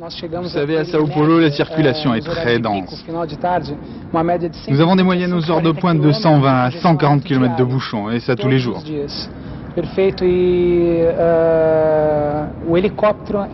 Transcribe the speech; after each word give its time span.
Vous 0.00 0.48
savez, 0.48 0.78
à 0.78 0.84
Sao 0.86 1.06
Paulo, 1.06 1.40
la 1.40 1.50
circulation 1.50 2.14
est 2.14 2.22
très 2.24 2.58
dense. 2.58 3.04
Nous 4.68 4.80
avons 4.80 4.96
des 4.96 5.02
moyennes 5.02 5.34
aux 5.34 5.50
heures 5.50 5.60
de 5.60 5.72
pointe 5.72 6.00
de 6.00 6.10
120 6.10 6.48
à 6.48 6.70
140 6.70 7.22
km 7.22 7.56
de 7.56 7.64
bouchons, 7.64 8.10
et 8.10 8.18
ça 8.20 8.34
tous 8.34 8.48
les 8.48 8.58
jours. 8.58 8.82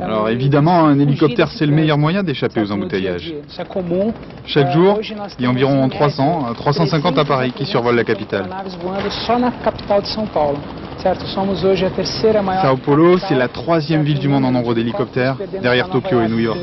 Alors 0.00 0.28
évidemment, 0.28 0.86
un 0.86 0.98
hélicoptère, 0.98 1.48
c'est 1.50 1.66
le 1.66 1.72
meilleur 1.72 1.98
moyen 1.98 2.22
d'échapper 2.22 2.60
aux 2.60 2.70
embouteillages. 2.70 3.34
Chaque 4.46 4.72
jour, 4.72 5.00
il 5.38 5.44
y 5.44 5.46
a 5.46 5.50
environ 5.50 5.88
300 5.88 6.46
à 6.48 6.54
350 6.54 7.18
appareils 7.18 7.52
qui 7.52 7.66
survolent 7.66 7.96
la 7.96 8.04
capitale. 8.04 8.48
Sao 12.62 12.76
Paulo, 12.76 13.18
c'est 13.18 13.34
la 13.34 13.48
troisième 13.48 14.02
ville 14.02 14.18
du 14.18 14.28
monde 14.28 14.44
en 14.44 14.50
nombre 14.50 14.74
d'hélicoptères, 14.74 15.36
derrière 15.60 15.88
Tokyo 15.90 16.20
et 16.22 16.28
New 16.28 16.38
York. 16.38 16.58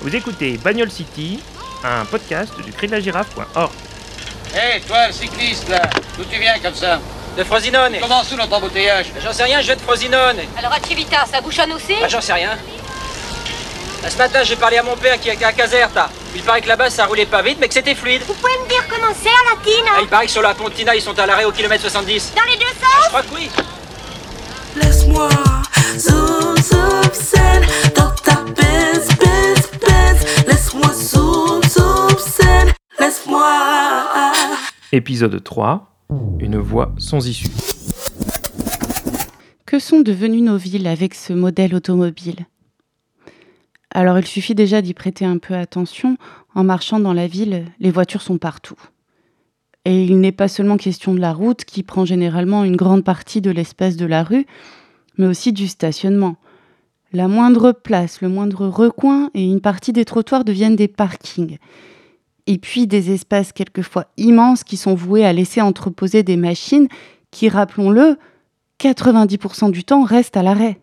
Vous 0.00 0.14
écoutez 0.16 0.58
Bagnole 0.58 0.90
City, 0.90 1.40
un 1.84 2.04
podcast 2.04 2.52
du 2.64 2.72
cri 2.72 2.86
de 2.88 2.92
la 2.92 3.00
girafe.org. 3.00 3.70
Hé, 4.54 4.80
toi, 4.86 5.06
le 5.06 5.12
cycliste, 5.12 5.68
là, 5.68 5.82
d'où 6.16 6.24
tu 6.24 6.38
viens 6.40 6.58
comme 6.62 6.74
ça 6.74 6.98
De 7.38 7.44
Frosinone. 7.44 7.94
Comment 8.00 8.22
sous 8.22 8.36
notre 8.36 8.52
embouteillage 8.54 9.06
J'en 9.22 9.32
sais 9.32 9.44
rien, 9.44 9.60
je 9.60 9.68
vais 9.68 9.76
de 9.76 9.80
Frosinone. 9.80 10.36
Alors 10.58 10.72
à 10.72 10.80
Civita, 10.80 11.24
ça 11.26 11.40
bouchonne 11.40 11.72
aussi 11.72 11.94
Bah, 12.00 12.08
j'en 12.08 12.20
sais 12.20 12.32
rien. 12.34 12.50
Là, 14.02 14.10
ce 14.10 14.18
matin, 14.18 14.42
j'ai 14.42 14.56
parlé 14.56 14.78
à 14.78 14.82
mon 14.82 14.96
père 14.96 15.18
qui 15.20 15.28
est 15.28 15.44
à 15.44 15.52
Caserta. 15.52 16.10
Il 16.34 16.42
paraît 16.42 16.60
que 16.60 16.66
là-bas, 16.68 16.90
ça 16.90 17.06
roulait 17.06 17.26
pas 17.26 17.40
vite, 17.42 17.58
mais 17.60 17.68
que 17.68 17.74
c'était 17.74 17.94
fluide. 17.94 18.22
Vous 18.26 18.34
pouvez 18.34 18.52
me 18.64 18.68
dire 18.68 18.82
comment 18.88 19.12
c'est 19.14 19.28
à 19.28 19.54
Latine 19.54 19.84
Ah, 19.94 19.98
il 20.02 20.08
paraît 20.08 20.26
que 20.26 20.32
sur 20.32 20.42
la 20.42 20.54
Pontina, 20.54 20.94
ils 20.96 21.00
sont 21.02 21.16
à 21.18 21.26
l'arrêt 21.26 21.44
au 21.44 21.52
kilomètre 21.52 21.82
70. 21.82 22.32
Dans 22.34 22.42
les 22.50 22.58
deux 22.58 22.64
Je 22.66 22.80
sens 22.80 23.08
crois 23.08 23.22
que 23.22 23.34
oui. 23.34 23.48
Laisse-moi 24.74 25.28
zoom 25.98 26.56
zen 27.12 27.62
dans 27.94 28.10
ta 28.24 28.36
Benz 28.36 29.06
Benz 29.18 29.70
Benz. 29.80 30.46
Laisse-moi 30.48 30.92
zoom 30.94 31.60
zen. 32.18 32.72
Laisse-moi. 32.98 33.48
Épisode 34.90 35.44
3, 35.44 35.86
une 36.40 36.58
voie 36.58 36.92
sans 36.98 37.26
issue. 37.28 37.48
Que 39.66 39.78
sont 39.78 40.00
devenues 40.00 40.40
nos 40.42 40.56
villes 40.56 40.86
avec 40.88 41.14
ce 41.14 41.32
modèle 41.32 41.74
automobile? 41.74 42.46
Alors 43.94 44.18
il 44.18 44.26
suffit 44.26 44.54
déjà 44.54 44.80
d'y 44.80 44.94
prêter 44.94 45.24
un 45.24 45.38
peu 45.38 45.54
attention. 45.54 46.16
En 46.54 46.64
marchant 46.64 46.98
dans 46.98 47.12
la 47.12 47.26
ville, 47.26 47.66
les 47.78 47.90
voitures 47.90 48.22
sont 48.22 48.38
partout. 48.38 48.78
Et 49.84 50.04
il 50.04 50.20
n'est 50.20 50.32
pas 50.32 50.48
seulement 50.48 50.76
question 50.76 51.14
de 51.14 51.20
la 51.20 51.32
route 51.32 51.64
qui 51.64 51.82
prend 51.82 52.04
généralement 52.04 52.64
une 52.64 52.76
grande 52.76 53.04
partie 53.04 53.40
de 53.40 53.50
l'espace 53.50 53.96
de 53.96 54.06
la 54.06 54.22
rue, 54.22 54.46
mais 55.18 55.26
aussi 55.26 55.52
du 55.52 55.68
stationnement. 55.68 56.36
La 57.12 57.28
moindre 57.28 57.72
place, 57.72 58.22
le 58.22 58.28
moindre 58.28 58.66
recoin 58.66 59.30
et 59.34 59.44
une 59.44 59.60
partie 59.60 59.92
des 59.92 60.06
trottoirs 60.06 60.44
deviennent 60.44 60.76
des 60.76 60.88
parkings. 60.88 61.58
Et 62.46 62.58
puis 62.58 62.86
des 62.86 63.12
espaces 63.12 63.52
quelquefois 63.52 64.06
immenses 64.16 64.64
qui 64.64 64.76
sont 64.76 64.94
voués 64.94 65.24
à 65.24 65.32
laisser 65.32 65.60
entreposer 65.60 66.22
des 66.22 66.36
machines 66.36 66.88
qui, 67.30 67.48
rappelons-le, 67.48 68.18
90% 68.80 69.70
du 69.70 69.84
temps 69.84 70.04
restent 70.04 70.36
à 70.36 70.42
l'arrêt. 70.42 70.80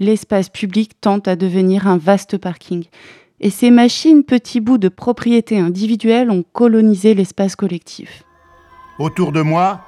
L'espace 0.00 0.48
public 0.48 1.00
tente 1.00 1.28
à 1.28 1.36
devenir 1.36 1.86
un 1.86 1.98
vaste 1.98 2.36
parking. 2.36 2.84
Et 3.38 3.50
ces 3.50 3.70
machines, 3.70 4.24
petits 4.24 4.58
bouts 4.58 4.78
de 4.78 4.88
propriété 4.88 5.56
individuelle, 5.56 6.32
ont 6.32 6.42
colonisé 6.42 7.14
l'espace 7.14 7.54
collectif. 7.54 8.24
Autour 8.98 9.30
de 9.30 9.40
moi, 9.40 9.82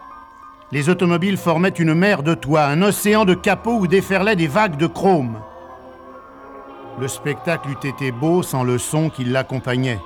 les 0.70 0.88
automobiles 0.90 1.36
formaient 1.36 1.70
une 1.70 1.92
mer 1.92 2.22
de 2.22 2.34
toits, 2.34 2.66
un 2.66 2.82
océan 2.82 3.24
de 3.24 3.34
capots 3.34 3.78
où 3.80 3.88
déferlaient 3.88 4.36
des 4.36 4.46
vagues 4.46 4.76
de 4.76 4.86
chrome. 4.86 5.40
Le 7.00 7.08
spectacle 7.08 7.70
eût 7.70 7.88
été 7.88 8.12
beau 8.12 8.44
sans 8.44 8.62
le 8.62 8.78
son 8.78 9.10
qui 9.10 9.24
l'accompagnait. 9.24 10.00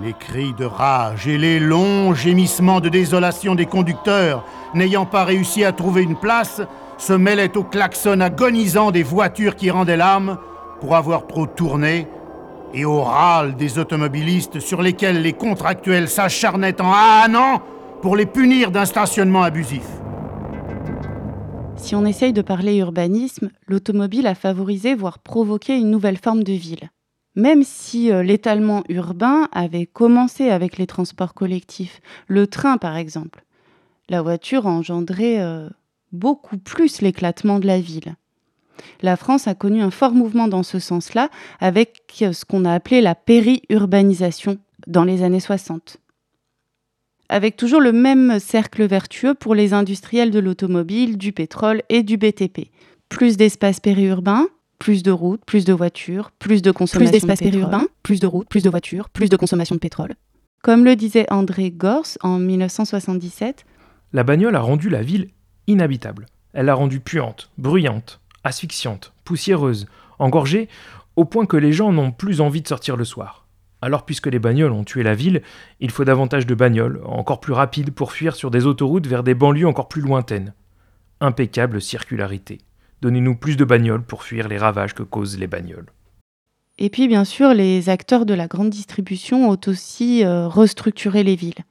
Les 0.00 0.12
cris 0.12 0.52
de 0.54 0.64
rage 0.64 1.26
et 1.26 1.38
les 1.38 1.58
longs 1.58 2.14
gémissements 2.14 2.80
de 2.80 2.88
désolation 2.88 3.56
des 3.56 3.66
conducteurs, 3.66 4.44
n'ayant 4.72 5.06
pas 5.06 5.24
réussi 5.24 5.64
à 5.64 5.72
trouver 5.72 6.02
une 6.02 6.16
place, 6.16 6.62
se 6.98 7.12
mêlaient 7.12 7.56
au 7.56 7.64
klaxon 7.64 8.20
agonisant 8.20 8.90
des 8.90 9.02
voitures 9.02 9.56
qui 9.56 9.70
rendaient 9.70 9.96
l'âme 9.96 10.38
pour 10.80 10.96
avoir 10.96 11.26
trop 11.26 11.46
tourné 11.46 12.08
et 12.72 12.84
au 12.84 13.02
râle 13.02 13.56
des 13.56 13.78
automobilistes 13.78 14.60
sur 14.60 14.82
lesquels 14.82 15.22
les 15.22 15.32
contractuels 15.32 16.08
s'acharnaient 16.08 16.80
en 16.80 16.92
ânant 16.92 17.62
pour 18.02 18.16
les 18.16 18.26
punir 18.26 18.70
d'un 18.70 18.84
stationnement 18.84 19.42
abusif. 19.42 19.86
Si 21.76 21.94
on 21.94 22.06
essaye 22.06 22.32
de 22.32 22.42
parler 22.42 22.76
urbanisme, 22.76 23.50
l'automobile 23.68 24.26
a 24.26 24.34
favorisé, 24.34 24.94
voire 24.94 25.18
provoqué 25.18 25.76
une 25.76 25.90
nouvelle 25.90 26.18
forme 26.18 26.42
de 26.42 26.52
ville. 26.52 26.90
Même 27.36 27.62
si 27.62 28.12
euh, 28.12 28.22
l'étalement 28.22 28.84
urbain 28.88 29.48
avait 29.52 29.86
commencé 29.86 30.50
avec 30.50 30.78
les 30.78 30.86
transports 30.86 31.34
collectifs, 31.34 32.00
le 32.26 32.46
train 32.46 32.78
par 32.78 32.96
exemple, 32.96 33.44
la 34.08 34.22
voiture 34.22 34.66
a 34.66 34.70
engendré 34.70 35.40
euh, 35.40 35.68
beaucoup 36.14 36.56
plus 36.58 37.02
l'éclatement 37.02 37.58
de 37.58 37.66
la 37.66 37.80
ville. 37.80 38.16
La 39.02 39.16
France 39.16 39.46
a 39.46 39.54
connu 39.54 39.82
un 39.82 39.90
fort 39.90 40.12
mouvement 40.12 40.48
dans 40.48 40.62
ce 40.62 40.78
sens-là, 40.78 41.28
avec 41.60 42.02
euh, 42.22 42.32
ce 42.32 42.44
qu'on 42.44 42.64
a 42.64 42.72
appelé 42.72 43.00
la 43.00 43.14
périurbanisation 43.14 44.58
dans 44.86 45.04
les 45.04 45.22
années 45.22 45.40
60. 45.40 45.98
Avec 47.28 47.56
toujours 47.56 47.80
le 47.80 47.92
même 47.92 48.38
cercle 48.38 48.84
vertueux 48.84 49.34
pour 49.34 49.54
les 49.54 49.72
industriels 49.72 50.30
de 50.30 50.38
l'automobile, 50.38 51.16
du 51.16 51.32
pétrole 51.32 51.82
et 51.88 52.02
du 52.02 52.16
BTP. 52.16 52.70
Plus 53.08 53.36
d'espaces 53.36 53.80
périurbains, 53.80 54.48
plus 54.78 55.02
de 55.02 55.10
routes, 55.10 55.44
plus 55.44 55.64
de 55.64 55.72
voitures, 55.72 56.30
plus 56.32 56.60
de 56.60 56.70
consommation 56.70 57.10
Plus 57.10 57.12
d'espaces 57.12 57.38
de 57.38 57.44
pétrole. 57.44 57.62
périurbains, 57.62 57.88
plus 58.02 58.20
de 58.20 58.26
routes, 58.26 58.48
plus 58.48 58.62
de 58.62 58.70
voitures, 58.70 59.08
plus 59.08 59.28
de 59.30 59.36
consommation 59.36 59.74
de 59.74 59.80
pétrole. 59.80 60.14
Comme 60.62 60.84
le 60.84 60.96
disait 60.96 61.26
André 61.30 61.70
Gors 61.70 62.18
en 62.22 62.38
1977, 62.38 63.64
La 64.12 64.24
bagnole 64.24 64.56
a 64.56 64.60
rendu 64.60 64.88
la 64.90 65.02
ville 65.02 65.28
inhabitable. 65.66 66.26
Elle 66.52 66.66
l'a 66.66 66.74
rendue 66.74 67.00
puante, 67.00 67.50
bruyante, 67.58 68.20
asphyxiante, 68.44 69.12
poussiéreuse, 69.24 69.86
engorgée, 70.18 70.68
au 71.16 71.24
point 71.24 71.46
que 71.46 71.56
les 71.56 71.72
gens 71.72 71.92
n'ont 71.92 72.12
plus 72.12 72.40
envie 72.40 72.62
de 72.62 72.68
sortir 72.68 72.96
le 72.96 73.04
soir. 73.04 73.46
Alors 73.82 74.04
puisque 74.04 74.28
les 74.28 74.38
bagnoles 74.38 74.72
ont 74.72 74.84
tué 74.84 75.02
la 75.02 75.14
ville, 75.14 75.42
il 75.80 75.90
faut 75.90 76.04
davantage 76.04 76.46
de 76.46 76.54
bagnoles, 76.54 77.02
encore 77.04 77.40
plus 77.40 77.52
rapides 77.52 77.90
pour 77.90 78.12
fuir 78.12 78.34
sur 78.34 78.50
des 78.50 78.66
autoroutes 78.66 79.06
vers 79.06 79.22
des 79.22 79.34
banlieues 79.34 79.68
encore 79.68 79.88
plus 79.88 80.00
lointaines. 80.00 80.54
Impeccable 81.20 81.82
circularité. 81.82 82.58
Donnez-nous 83.02 83.36
plus 83.36 83.56
de 83.56 83.64
bagnoles 83.64 84.02
pour 84.02 84.22
fuir 84.22 84.48
les 84.48 84.56
ravages 84.56 84.94
que 84.94 85.02
causent 85.02 85.38
les 85.38 85.46
bagnoles. 85.46 85.86
Et 86.78 86.90
puis, 86.90 87.06
bien 87.06 87.24
sûr, 87.24 87.54
les 87.54 87.88
acteurs 87.88 88.26
de 88.26 88.34
la 88.34 88.48
grande 88.48 88.70
distribution 88.70 89.50
ont 89.50 89.60
aussi 89.66 90.24
euh, 90.24 90.48
restructuré 90.48 91.22
les 91.22 91.36
villes. 91.36 91.62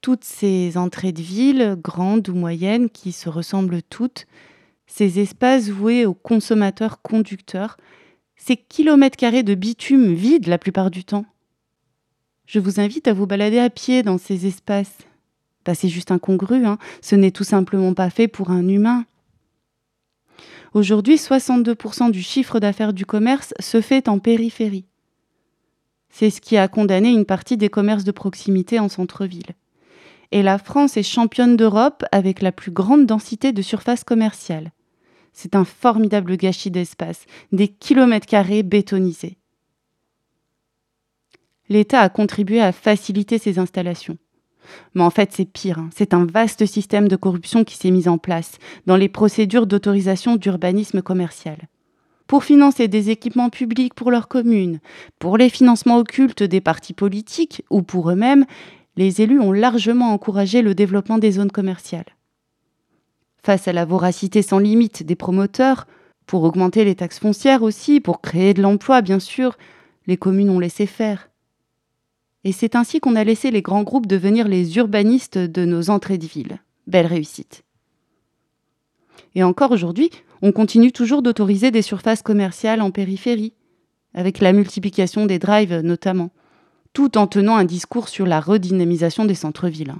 Toutes 0.00 0.24
ces 0.24 0.76
entrées 0.76 1.12
de 1.12 1.20
villes, 1.20 1.76
grandes 1.82 2.28
ou 2.28 2.34
moyennes, 2.34 2.88
qui 2.88 3.12
se 3.12 3.28
ressemblent 3.28 3.82
toutes, 3.82 4.26
ces 4.86 5.20
espaces 5.20 5.68
voués 5.68 6.06
aux 6.06 6.14
consommateurs 6.14 7.02
conducteurs, 7.02 7.76
ces 8.36 8.56
kilomètres 8.56 9.18
carrés 9.18 9.42
de 9.42 9.54
bitume 9.54 10.14
vides 10.14 10.46
la 10.46 10.58
plupart 10.58 10.90
du 10.90 11.04
temps. 11.04 11.26
Je 12.46 12.58
vous 12.58 12.80
invite 12.80 13.06
à 13.06 13.12
vous 13.12 13.26
balader 13.26 13.58
à 13.58 13.70
pied 13.70 14.02
dans 14.02 14.18
ces 14.18 14.46
espaces. 14.46 14.98
Bah, 15.64 15.74
c'est 15.74 15.88
juste 15.88 16.10
incongru, 16.10 16.64
hein. 16.64 16.78
ce 17.02 17.14
n'est 17.14 17.30
tout 17.30 17.44
simplement 17.44 17.94
pas 17.94 18.10
fait 18.10 18.26
pour 18.26 18.50
un 18.50 18.66
humain. 18.66 19.04
Aujourd'hui, 20.72 21.16
62% 21.16 22.10
du 22.10 22.22
chiffre 22.22 22.58
d'affaires 22.58 22.92
du 22.92 23.04
commerce 23.04 23.52
se 23.60 23.80
fait 23.80 24.08
en 24.08 24.18
périphérie. 24.18 24.86
C'est 26.08 26.30
ce 26.30 26.40
qui 26.40 26.56
a 26.56 26.66
condamné 26.68 27.10
une 27.10 27.24
partie 27.24 27.56
des 27.56 27.68
commerces 27.68 28.04
de 28.04 28.12
proximité 28.12 28.78
en 28.78 28.88
centre-ville. 28.88 29.54
Et 30.32 30.42
la 30.42 30.58
France 30.58 30.96
est 30.96 31.02
championne 31.02 31.56
d'Europe 31.56 32.04
avec 32.12 32.40
la 32.40 32.52
plus 32.52 32.70
grande 32.70 33.06
densité 33.06 33.52
de 33.52 33.62
surface 33.62 34.04
commerciale. 34.04 34.72
C'est 35.32 35.56
un 35.56 35.64
formidable 35.64 36.36
gâchis 36.36 36.70
d'espace, 36.70 37.24
des 37.52 37.68
kilomètres 37.68 38.26
carrés 38.26 38.62
bétonisés. 38.62 39.38
L'État 41.68 42.00
a 42.00 42.08
contribué 42.08 42.60
à 42.60 42.72
faciliter 42.72 43.38
ces 43.38 43.58
installations. 43.58 44.18
Mais 44.94 45.02
en 45.02 45.10
fait, 45.10 45.32
c'est 45.32 45.44
pire. 45.44 45.78
hein. 45.78 45.90
C'est 45.94 46.14
un 46.14 46.26
vaste 46.26 46.66
système 46.66 47.08
de 47.08 47.16
corruption 47.16 47.64
qui 47.64 47.76
s'est 47.76 47.90
mis 47.90 48.08
en 48.08 48.18
place 48.18 48.58
dans 48.86 48.96
les 48.96 49.08
procédures 49.08 49.66
d'autorisation 49.66 50.36
d'urbanisme 50.36 51.02
commercial. 51.02 51.68
Pour 52.26 52.44
financer 52.44 52.86
des 52.86 53.10
équipements 53.10 53.50
publics 53.50 53.94
pour 53.94 54.10
leurs 54.10 54.28
communes, 54.28 54.78
pour 55.18 55.36
les 55.36 55.48
financements 55.48 55.98
occultes 55.98 56.44
des 56.44 56.60
partis 56.60 56.92
politiques 56.92 57.64
ou 57.70 57.82
pour 57.82 58.10
eux-mêmes, 58.10 58.46
les 59.00 59.22
élus 59.22 59.40
ont 59.40 59.50
largement 59.50 60.12
encouragé 60.12 60.60
le 60.60 60.74
développement 60.74 61.16
des 61.16 61.32
zones 61.32 61.50
commerciales. 61.50 62.18
Face 63.42 63.66
à 63.66 63.72
la 63.72 63.86
voracité 63.86 64.42
sans 64.42 64.58
limite 64.58 65.02
des 65.04 65.14
promoteurs, 65.14 65.86
pour 66.26 66.42
augmenter 66.42 66.84
les 66.84 66.94
taxes 66.96 67.18
foncières 67.18 67.62
aussi, 67.62 68.00
pour 68.00 68.20
créer 68.20 68.52
de 68.52 68.60
l'emploi 68.60 69.00
bien 69.00 69.18
sûr, 69.18 69.56
les 70.06 70.18
communes 70.18 70.50
ont 70.50 70.58
laissé 70.58 70.84
faire. 70.84 71.30
Et 72.44 72.52
c'est 72.52 72.76
ainsi 72.76 73.00
qu'on 73.00 73.16
a 73.16 73.24
laissé 73.24 73.50
les 73.50 73.62
grands 73.62 73.84
groupes 73.84 74.06
devenir 74.06 74.46
les 74.46 74.76
urbanistes 74.76 75.38
de 75.38 75.64
nos 75.64 75.88
entrées 75.88 76.18
de 76.18 76.26
ville. 76.26 76.58
Belle 76.86 77.06
réussite. 77.06 77.64
Et 79.34 79.42
encore 79.42 79.70
aujourd'hui, 79.70 80.10
on 80.42 80.52
continue 80.52 80.92
toujours 80.92 81.22
d'autoriser 81.22 81.70
des 81.70 81.80
surfaces 81.80 82.20
commerciales 82.20 82.82
en 82.82 82.90
périphérie, 82.90 83.54
avec 84.12 84.40
la 84.40 84.52
multiplication 84.52 85.24
des 85.24 85.38
drives 85.38 85.80
notamment, 85.80 86.32
tout 86.92 87.18
en 87.18 87.26
tenant 87.26 87.56
un 87.56 87.64
discours 87.64 88.08
sur 88.08 88.26
la 88.26 88.40
redynamisation 88.40 89.24
des 89.24 89.34
centres-villes. 89.34 89.94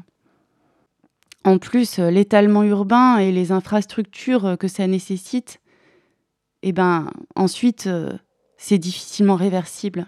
En 1.44 1.58
plus, 1.58 1.98
l'étalement 1.98 2.62
urbain 2.62 3.18
et 3.18 3.32
les 3.32 3.52
infrastructures 3.52 4.56
que 4.58 4.68
ça 4.68 4.86
nécessite, 4.86 5.60
eh 6.62 6.72
ben, 6.72 7.10
ensuite, 7.34 7.88
c'est 8.58 8.78
difficilement 8.78 9.36
réversible. 9.36 10.06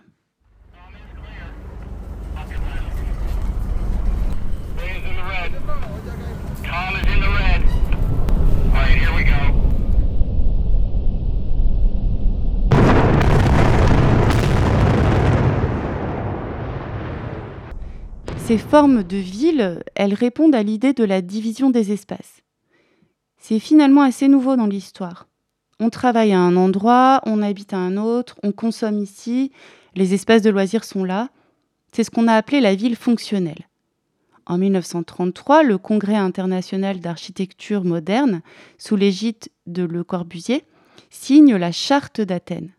Ces 18.45 18.59
formes 18.59 19.05
de 19.05 19.17
villes, 19.17 19.85
elles 19.95 20.15
répondent 20.15 20.57
à 20.57 20.65
l'idée 20.65 20.93
de 20.95 21.05
la 21.05 21.23
division 21.23 21.71
des 21.71 21.93
espaces. 21.93 22.43
C'est 23.39 23.61
finalement 23.61 24.03
assez 24.03 24.27
nouveau 24.27 24.57
dans 24.57 24.67
l'histoire. 24.67 25.29
On 25.79 25.91
travaille 25.91 26.33
à 26.33 26.41
un 26.41 26.57
endroit, 26.57 27.21
on 27.25 27.41
habite 27.41 27.73
à 27.73 27.79
un 27.79 27.97
autre, 27.97 28.37
on 28.43 28.51
consomme 28.51 28.99
ici, 28.99 29.53
les 29.95 30.13
espaces 30.13 30.43
de 30.43 30.51
loisirs 30.51 30.83
sont 30.83 31.05
là. 31.05 31.29
C'est 31.93 32.03
ce 32.03 32.11
qu'on 32.11 32.27
a 32.27 32.35
appelé 32.35 32.61
la 32.61 32.75
ville 32.75 32.97
fonctionnelle. 32.97 33.69
En 34.45 34.59
1933, 34.59 35.63
le 35.63 35.79
Congrès 35.79 36.17
international 36.17 36.99
d'architecture 36.99 37.85
moderne, 37.85 38.43
sous 38.77 38.97
l'égide 38.97 39.49
de 39.69 39.85
Le 39.85 40.03
Corbusier, 40.03 40.65
signe 41.11 41.55
la 41.55 41.71
Charte 41.71 42.21
d'Athènes. 42.21 42.73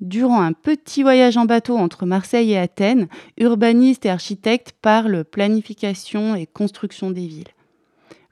Durant 0.00 0.40
un 0.40 0.52
petit 0.52 1.02
voyage 1.02 1.36
en 1.36 1.44
bateau 1.44 1.76
entre 1.76 2.06
Marseille 2.06 2.52
et 2.52 2.58
Athènes, 2.58 3.08
urbanistes 3.38 4.06
et 4.06 4.10
architectes 4.10 4.72
parlent 4.80 5.24
planification 5.24 6.34
et 6.34 6.46
construction 6.46 7.10
des 7.10 7.26
villes. 7.26 7.52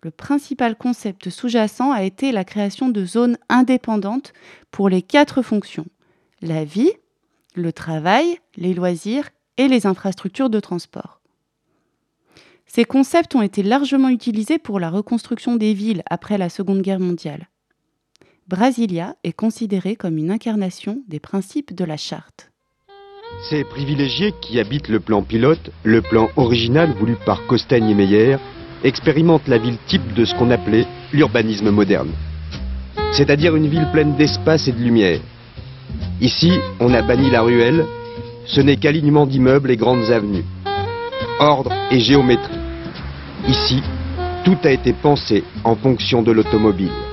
Le 0.03 0.11
principal 0.11 0.77
concept 0.77 1.29
sous-jacent 1.29 1.93
a 1.93 2.05
été 2.05 2.33
la 2.33 2.45
création 2.45 2.89
de 2.89 3.05
zones 3.05 3.37
indépendantes 3.49 4.33
pour 4.71 4.89
les 4.89 5.03
quatre 5.03 5.43
fonctions 5.43 5.87
la 6.41 6.65
vie, 6.65 6.93
le 7.55 7.73
travail, 7.73 8.39
les 8.57 8.75
loisirs 8.75 9.29
et 9.57 9.69
les 9.69 9.87
infrastructures 9.87 10.51
de 10.51 10.61
transport. 10.61 11.21
Ces 12.67 12.85
concepts 12.85 13.35
ont 13.35 13.43
été 13.43 13.63
largement 13.63 14.09
utilisés 14.09 14.59
pour 14.59 14.79
la 14.79 14.91
reconstruction 14.91 15.57
des 15.57 15.75
villes 15.75 16.03
après 16.09 16.39
la 16.39 16.49
Seconde 16.49 16.83
Guerre 16.83 17.01
mondiale. 17.01 17.49
Brasilia 18.49 19.15
est 19.25 19.35
considéré 19.35 19.95
comme 19.95 20.17
une 20.17 20.31
incarnation 20.31 21.03
des 21.07 21.21
principes 21.21 21.75
de 21.75 21.85
la 21.85 21.99
charte. 21.99 22.51
Ces 23.51 23.63
privilégiés 23.63 24.33
qui 24.41 24.59
habitent 24.59 24.89
le 24.89 25.01
plan 25.01 25.23
pilote, 25.23 25.71
le 25.85 26.01
plan 26.01 26.31
original 26.37 26.95
voulu 26.99 27.17
par 27.27 27.47
Costaigne 27.47 27.91
et 27.91 27.95
Meyer, 27.95 28.39
expérimentent 28.85 29.49
la 29.49 29.59
ville 29.59 29.77
type 29.87 30.15
de 30.15 30.25
ce 30.25 30.35
qu'on 30.35 30.51
appelait 30.51 30.87
l'urbanisme 31.13 31.71
moderne. 31.71 32.13
C'est-à-dire 33.13 33.55
une 33.55 33.69
ville 33.69 33.91
pleine 33.93 34.17
d'espace 34.17 34.67
et 34.67 34.73
de 34.73 34.79
lumière. 34.79 35.21
Ici, 36.23 36.53
on 36.81 36.95
a 36.95 37.03
banni 37.03 37.31
la 37.31 37.43
ruelle, 37.43 37.85
ce 38.47 38.63
n'est 38.63 38.79
qu'alignement 38.79 39.27
d'immeubles 39.27 39.71
et 39.71 39.77
grandes 39.77 40.11
avenues. 40.11 40.47
Ordre 41.39 41.75
et 41.91 42.01
géométrie. 42.01 42.59
Ici, 43.47 43.83
tout 44.47 44.57
a 44.65 44.71
été 44.71 44.95
pensé 44.95 45.45
en 45.65 45.77
fonction 45.77 46.23
de 46.23 46.33
l'automobile. 46.33 47.08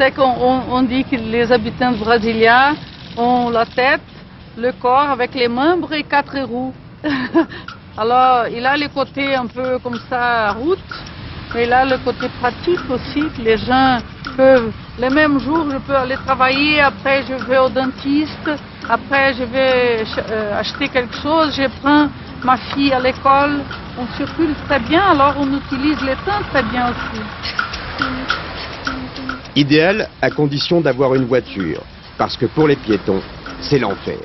C'est 0.00 0.12
qu'on 0.12 0.62
on 0.76 0.82
dit 0.82 1.04
que 1.04 1.16
les 1.16 1.52
habitants 1.52 1.92
brésiliens 1.92 2.74
ont 3.18 3.50
la 3.50 3.66
tête, 3.66 4.00
le 4.56 4.72
corps 4.72 5.10
avec 5.10 5.34
les 5.34 5.48
membres 5.48 5.92
et 5.92 6.04
quatre 6.04 6.38
roues. 6.40 6.72
Alors, 7.98 8.46
il 8.48 8.64
a 8.64 8.78
le 8.78 8.88
côté 8.88 9.34
un 9.34 9.46
peu 9.46 9.78
comme 9.80 10.00
ça, 10.08 10.52
route, 10.52 10.92
mais 11.52 11.64
il 11.64 11.72
a 11.72 11.84
le 11.84 11.98
côté 11.98 12.28
pratique 12.40 12.88
aussi, 12.88 13.24
les 13.40 13.58
gens 13.58 13.98
peuvent, 14.38 14.72
le 14.98 15.10
même 15.10 15.38
jour, 15.38 15.66
je 15.70 15.76
peux 15.76 15.96
aller 15.96 16.16
travailler, 16.24 16.80
après 16.80 17.22
je 17.28 17.34
vais 17.44 17.58
au 17.58 17.68
dentiste, 17.68 18.50
après 18.88 19.34
je 19.34 19.44
vais 19.44 20.04
euh, 20.30 20.60
acheter 20.60 20.88
quelque 20.88 21.16
chose, 21.16 21.54
je 21.54 21.68
prends 21.82 22.08
ma 22.42 22.56
fille 22.56 22.94
à 22.94 23.00
l'école, 23.00 23.60
on 23.98 24.06
circule 24.16 24.54
très 24.66 24.80
bien, 24.80 25.02
alors 25.10 25.34
on 25.38 25.48
utilise 25.58 26.00
le 26.00 26.14
temps 26.24 26.42
très 26.50 26.62
bien 26.62 26.86
aussi. 26.90 27.69
Idéal 29.56 30.08
à 30.22 30.30
condition 30.30 30.80
d'avoir 30.80 31.14
une 31.16 31.24
voiture, 31.24 31.82
parce 32.16 32.36
que 32.36 32.46
pour 32.46 32.68
les 32.68 32.76
piétons, 32.76 33.20
c'est 33.60 33.80
l'enfer. 33.80 34.18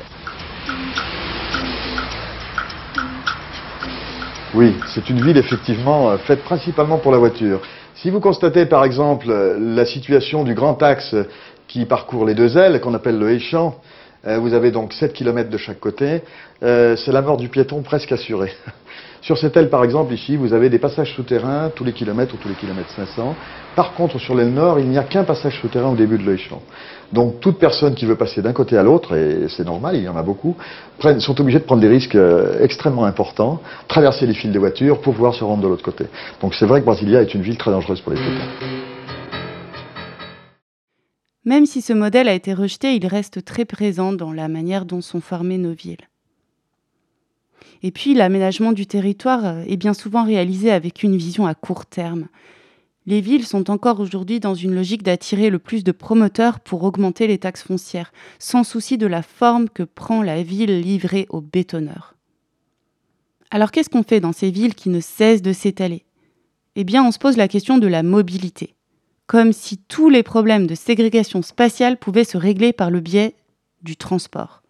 Oui, 4.53 4.73
c'est 4.93 5.09
une 5.09 5.21
ville 5.21 5.37
effectivement 5.37 6.11
euh, 6.11 6.17
faite 6.17 6.43
principalement 6.43 6.99
pour 6.99 7.11
la 7.11 7.17
voiture. 7.17 7.59
Si 7.95 8.11
vous 8.11 8.19
constatez 8.19 8.67
par 8.67 8.85
exemple 8.85 9.27
euh, 9.29 9.57
la 9.59 9.85
situation 9.85 10.43
du 10.43 10.53
grand 10.53 10.81
axe 10.83 11.15
qui 11.67 11.85
parcourt 11.85 12.25
les 12.25 12.35
deux 12.35 12.55
ailes, 12.55 12.79
qu'on 12.79 12.93
appelle 12.93 13.17
le 13.17 13.31
Échamp, 13.31 13.69
euh, 13.69 13.95
vous 14.25 14.53
avez 14.53 14.71
donc 14.71 14.93
7 14.93 15.13
km 15.13 15.49
de 15.49 15.57
chaque 15.57 15.79
côté, 15.79 16.21
c'est 16.61 17.11
la 17.11 17.21
mort 17.21 17.37
du 17.37 17.49
piéton 17.49 17.81
presque 17.81 18.11
assurée. 18.11 18.53
Sur 19.25 19.39
cette 19.39 19.57
aile, 19.57 19.71
par 19.71 19.83
exemple, 19.83 20.13
ici, 20.13 20.35
vous 20.35 20.53
avez 20.53 20.69
des 20.69 20.77
passages 20.77 21.15
souterrains 21.15 21.71
tous 21.73 21.83
les 21.83 21.93
kilomètres 21.93 22.35
ou 22.35 22.37
tous 22.37 22.47
les 22.47 22.53
kilomètres 22.53 22.91
500. 22.91 23.35
Par 23.75 23.95
contre, 23.95 24.19
sur 24.19 24.35
l'aile 24.35 24.53
nord, 24.53 24.79
il 24.79 24.87
n'y 24.87 24.99
a 24.99 25.03
qu'un 25.03 25.23
passage 25.23 25.59
souterrain 25.61 25.89
au 25.89 25.95
début 25.95 26.19
de 26.19 26.23
l'Oéchamp. 26.23 26.61
Donc, 27.11 27.39
toute 27.39 27.57
personne 27.57 27.95
qui 27.95 28.05
veut 28.05 28.17
passer 28.17 28.43
d'un 28.43 28.53
côté 28.53 28.77
à 28.77 28.83
l'autre, 28.83 29.17
et 29.17 29.47
c'est 29.49 29.65
normal, 29.65 29.95
il 29.95 30.03
y 30.03 30.07
en 30.07 30.15
a 30.15 30.21
beaucoup, 30.21 30.55
sont 31.17 31.41
obligés 31.41 31.57
de 31.57 31.63
prendre 31.63 31.81
des 31.81 31.87
risques 31.87 32.13
euh, 32.13 32.63
extrêmement 32.63 33.05
importants, 33.05 33.61
traverser 33.87 34.27
les 34.27 34.35
fils 34.35 34.51
de 34.51 34.59
voitures 34.59 35.01
pour 35.01 35.13
pouvoir 35.13 35.33
se 35.33 35.43
rendre 35.43 35.63
de 35.63 35.69
l'autre 35.69 35.83
côté. 35.83 36.05
Donc, 36.39 36.53
c'est 36.53 36.67
vrai 36.67 36.81
que 36.81 36.85
Brasilia 36.85 37.23
est 37.23 37.33
une 37.33 37.41
ville 37.41 37.57
très 37.57 37.71
dangereuse 37.71 38.01
pour 38.01 38.13
les 38.13 38.19
piétons. 38.19 38.94
Même 41.45 41.67
si 41.67 41.81
ce 41.81 41.93
modèle 41.93 42.27
a 42.27 42.33
été 42.33 42.53
rejeté, 42.53 42.95
il 42.95 43.05
reste 43.05 43.45
très 43.45 43.65
présent 43.65 44.13
dans 44.13 44.33
la 44.33 44.47
manière 44.47 44.85
dont 44.85 45.01
sont 45.01 45.21
formées 45.21 45.59
nos 45.59 45.73
villes. 45.73 46.09
Et 47.83 47.91
puis 47.91 48.15
l'aménagement 48.15 48.71
du 48.71 48.87
territoire 48.87 49.45
euh, 49.45 49.63
est 49.67 49.77
bien 49.77 49.93
souvent 49.93 50.23
réalisé 50.23 50.71
avec 50.71 51.03
une 51.03 51.15
vision 51.15 51.45
à 51.45 51.53
court 51.53 51.85
terme. 51.85 52.27
Les 53.05 53.21
villes 53.21 53.45
sont 53.45 53.69
encore 53.69 53.99
aujourd'hui 53.99 54.39
dans 54.39 54.55
une 54.55 54.73
logique 54.73 55.03
d'attirer 55.03 55.51
le 55.51 55.59
plus 55.59 55.83
de 55.83 55.91
promoteurs 55.91 56.59
pour 56.59 56.83
augmenter 56.83 57.27
les 57.27 57.37
taxes 57.37 57.61
foncières, 57.61 58.11
sans 58.39 58.63
souci 58.63 58.97
de 58.97 59.05
la 59.05 59.21
forme 59.21 59.69
que 59.69 59.83
prend 59.83 60.23
la 60.23 60.41
ville 60.41 60.81
livrée 60.81 61.27
aux 61.29 61.41
bétonneurs. 61.41 62.15
Alors 63.51 63.71
qu'est-ce 63.71 63.89
qu'on 63.89 64.03
fait 64.03 64.19
dans 64.19 64.33
ces 64.33 64.49
villes 64.49 64.73
qui 64.73 64.89
ne 64.89 64.99
cessent 64.99 65.43
de 65.43 65.53
s'étaler? 65.53 66.03
Eh 66.75 66.83
bien, 66.83 67.05
on 67.05 67.11
se 67.11 67.19
pose 67.19 67.37
la 67.37 67.47
question 67.47 67.77
de 67.77 67.87
la 67.87 68.01
mobilité, 68.01 68.74
comme 69.27 69.53
si 69.53 69.77
tous 69.77 70.09
les 70.09 70.23
problèmes 70.23 70.67
de 70.67 70.75
ségrégation 70.75 71.41
spatiale 71.41 71.97
pouvaient 71.97 72.23
se 72.23 72.37
régler 72.37 72.73
par 72.73 72.91
le 72.91 72.99
biais 72.99 73.35
du 73.81 73.97
transport. 73.97 74.61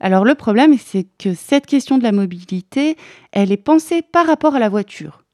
Alors 0.00 0.24
le 0.24 0.34
problème, 0.34 0.76
c'est 0.78 1.06
que 1.18 1.34
cette 1.34 1.66
question 1.66 1.98
de 1.98 2.04
la 2.04 2.12
mobilité, 2.12 2.96
elle 3.32 3.50
est 3.50 3.56
pensée 3.56 4.02
par 4.02 4.26
rapport 4.26 4.54
à 4.54 4.60
la 4.60 4.68
voiture. 4.68 5.24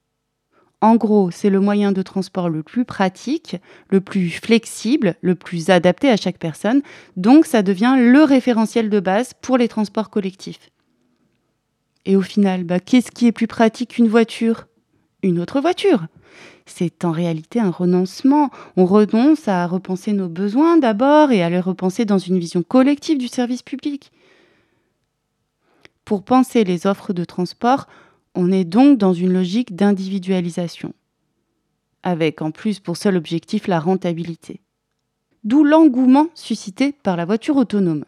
En 0.80 0.96
gros, 0.96 1.30
c'est 1.30 1.50
le 1.50 1.60
moyen 1.60 1.92
de 1.92 2.02
transport 2.02 2.50
le 2.50 2.62
plus 2.62 2.84
pratique, 2.84 3.56
le 3.88 4.00
plus 4.00 4.30
flexible, 4.30 5.16
le 5.22 5.34
plus 5.34 5.70
adapté 5.70 6.10
à 6.10 6.16
chaque 6.16 6.38
personne, 6.38 6.82
donc 7.16 7.46
ça 7.46 7.62
devient 7.62 7.96
le 7.98 8.22
référentiel 8.22 8.90
de 8.90 9.00
base 9.00 9.32
pour 9.40 9.56
les 9.56 9.68
transports 9.68 10.10
collectifs. 10.10 10.70
Et 12.04 12.16
au 12.16 12.22
final, 12.22 12.64
bah, 12.64 12.80
qu'est-ce 12.80 13.10
qui 13.10 13.26
est 13.26 13.32
plus 13.32 13.46
pratique 13.46 13.90
qu'une 13.92 14.08
voiture? 14.08 14.66
Une 15.22 15.40
autre 15.40 15.60
voiture. 15.60 16.06
C'est 16.66 17.04
en 17.04 17.12
réalité 17.12 17.61
un 17.61 17.71
renoncement. 17.71 18.50
On 18.76 18.87
renonce 18.87 19.49
à 19.49 19.66
repenser 19.66 20.12
nos 20.12 20.28
besoins 20.28 20.78
d'abord 20.78 21.30
et 21.30 21.42
à 21.42 21.50
les 21.50 21.61
repenser 21.61 22.04
dans 22.04 22.18
une 22.18 22.38
vision 22.38 22.62
collective 22.62 23.18
du 23.18 23.28
service 23.28 23.62
public. 23.62 24.11
Pour 26.04 26.23
penser 26.23 26.64
les 26.64 26.87
offres 26.87 27.12
de 27.12 27.25
transport, 27.25 27.87
on 28.35 28.50
est 28.50 28.64
donc 28.64 28.99
dans 28.99 29.12
une 29.12 29.33
logique 29.33 29.75
d'individualisation, 29.75 30.92
avec 32.02 32.42
en 32.42 32.50
plus 32.50 32.80
pour 32.80 32.97
seul 32.97 33.16
objectif 33.16 33.66
la 33.68 33.80
rentabilité. 33.80 34.61
D'où 35.44 35.64
l'engouement 35.64 36.28
suscité 36.35 36.92
par 36.92 37.16
la 37.16 37.25
voiture 37.25 37.56
autonome. 37.56 38.04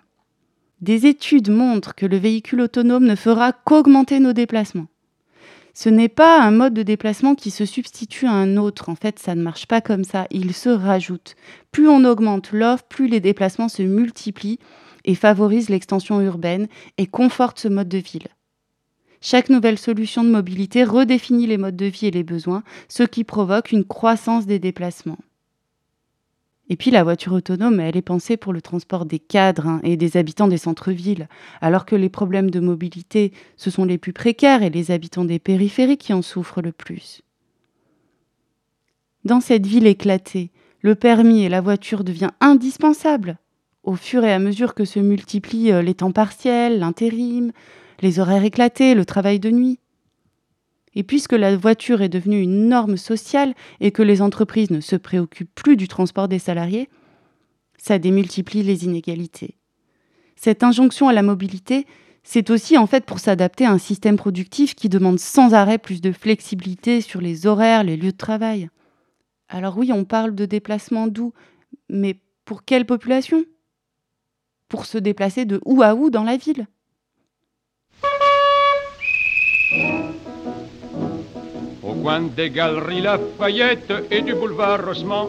Des 0.81 1.07
études 1.07 1.51
montrent 1.51 1.95
que 1.95 2.07
le 2.07 2.17
véhicule 2.17 2.63
autonome 2.63 3.05
ne 3.05 3.15
fera 3.15 3.53
qu'augmenter 3.53 4.21
nos 4.21 4.33
déplacements. 4.33 4.89
Ce 5.79 5.91
n'est 5.91 6.09
pas 6.09 6.41
un 6.43 6.53
mode 6.53 6.73
de 6.73 6.83
déplacement 6.83 7.35
qui 7.35 7.51
se 7.51 7.67
substitue 7.67 8.25
à 8.25 8.33
un 8.33 8.57
autre. 8.57 8.89
En 8.89 8.95
fait, 8.95 9.19
ça 9.19 9.35
ne 9.35 9.43
marche 9.43 9.67
pas 9.67 9.83
comme 9.83 10.05
ça. 10.05 10.27
Il 10.31 10.55
se 10.55 10.71
rajoute. 10.71 11.35
Plus 11.71 11.87
on 11.87 12.07
augmente 12.07 12.53
l'offre, 12.53 12.85
plus 12.85 13.09
les 13.09 13.21
déplacements 13.21 13.69
se 13.69 13.83
multiplient 13.83 14.59
et 15.05 15.15
favorise 15.15 15.69
l'extension 15.69 16.23
urbaine 16.23 16.67
et 16.97 17.07
conforte 17.07 17.59
ce 17.59 17.69
mode 17.69 17.91
de 17.91 17.99
ville. 17.99 18.29
Chaque 19.21 19.51
nouvelle 19.51 19.77
solution 19.77 20.25
de 20.25 20.31
mobilité 20.31 20.83
redéfinit 20.83 21.47
les 21.47 21.59
modes 21.59 21.77
de 21.77 21.85
vie 21.85 22.07
et 22.07 22.11
les 22.11 22.25
besoins, 22.25 22.63
ce 22.89 23.03
qui 23.03 23.23
provoque 23.23 23.71
une 23.71 23.85
croissance 23.85 24.47
des 24.47 24.59
déplacements. 24.59 25.19
Et 26.69 26.77
puis 26.77 26.91
la 26.91 27.05
voiture 27.05 27.33
autonome, 27.33 27.79
elle 27.79 27.97
est 27.97 28.03
pensée 28.03 28.37
pour 28.37 28.53
le 28.53 28.61
transport 28.61 29.07
des 29.07 29.21
cadres 29.21 29.69
hein, 29.69 29.81
et 29.85 29.97
des 29.97 30.17
habitants 30.17 30.49
des 30.49 30.59
centres-villes, 30.59 31.29
alors 31.61 31.87
que 31.87 31.95
les 31.95 32.09
problèmes 32.09 32.51
de 32.51 32.61
mobilité, 32.61 33.33
ce 33.57 33.71
sont 33.71 33.85
les 33.85 33.99
plus 33.99 34.13
précaires 34.13 34.63
et 34.63 34.71
les 34.71 34.91
habitants 34.91 35.25
des 35.25 35.39
périphéries 35.39 35.97
qui 35.97 36.13
en 36.13 36.23
souffrent 36.23 36.63
le 36.63 36.73
plus. 36.73 37.23
Dans 39.25 39.41
cette 39.41 39.67
ville 39.67 39.87
éclatée, 39.87 40.51
le 40.81 40.95
permis 40.95 41.45
et 41.45 41.49
la 41.49 41.61
voiture 41.61 42.05
deviennent 42.05 42.33
indispensables 42.41 43.39
au 43.87 43.95
fur 43.95 44.25
et 44.25 44.33
à 44.33 44.39
mesure 44.39 44.75
que 44.75 44.85
se 44.85 44.99
multiplient 44.99 45.73
euh, 45.73 45.81
les 45.81 45.95
temps 45.95 46.13
partiels, 46.13 46.81
l'intérim, 46.81 47.53
les 48.03 48.19
horaires 48.19 48.45
éclatés, 48.45 48.95
le 48.95 49.05
travail 49.07 49.41
de 49.41 49.51
nuit. 49.51 49.79
Et 50.97 51.03
puisque 51.03 51.33
la 51.33 51.55
voiture 51.57 52.01
est 52.01 52.09
devenue 52.09 52.41
une 52.41 52.69
norme 52.69 52.97
sociale 52.97 53.55
et 53.81 53.93
que 53.93 54.03
les 54.03 54.23
entreprises 54.23 54.71
ne 54.71 54.81
se 54.81 54.97
préoccupent 54.97 55.55
plus 55.55 55.77
du 55.77 55.89
transport 55.89 56.27
des 56.27 56.39
salariés, 56.39 56.89
ça 57.77 57.99
démultiplie 57.99 58.63
les 58.63 58.87
inégalités. 58.87 59.59
Cette 60.37 60.63
injonction 60.63 61.09
à 61.09 61.13
la 61.13 61.23
mobilité, 61.23 61.87
c'est 62.25 62.49
aussi 62.49 62.79
en 62.79 62.87
fait 62.87 63.05
pour 63.05 63.21
s'adapter 63.21 63.67
à 63.67 63.73
un 63.73 63.79
système 63.79 64.17
productif 64.17 64.75
qui 64.75 64.89
demande 64.89 65.21
sans 65.21 65.53
arrêt 65.53 65.79
plus 65.79 66.01
de 66.01 66.13
flexibilité 66.13 67.03
sur 67.03 67.21
les 67.21 67.47
horaires, 67.47 67.85
les 67.85 67.99
lieux 67.99 68.13
de 68.13 68.17
travail. 68.17 68.71
Alors 69.49 69.77
oui, 69.77 69.93
on 69.93 70.05
parle 70.05 70.35
de 70.35 70.47
déplacement 70.47 71.09
doux, 71.09 71.35
mais 71.91 72.19
pour 72.47 72.65
quelle 72.65 72.87
population? 72.87 73.45
Pour 74.69 74.87
se 74.87 74.97
déplacer 74.97 75.45
de 75.45 75.61
où 75.67 75.83
à 75.83 75.95
où 75.95 76.09
dans 76.09 76.25
la 76.25 76.39
ville? 76.39 76.67
Coin 82.07 82.31
des 82.37 82.51
galeries 82.51 83.01
Lafayette 83.01 83.93
et 84.13 84.21
du 84.23 84.33
boulevard 84.35 84.87
Rossement, 84.87 85.29